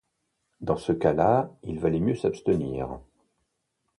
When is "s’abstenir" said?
2.15-3.01